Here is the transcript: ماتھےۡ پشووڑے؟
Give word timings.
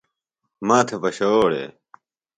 ماتھےۡ 0.67 1.01
پشووڑے؟ 1.03 1.65